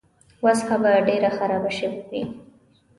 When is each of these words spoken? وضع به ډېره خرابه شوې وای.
وضع 0.43 0.69
به 0.81 0.91
ډېره 1.07 1.29
خرابه 1.37 1.71
شوې 1.77 1.99
وای. 2.09 2.23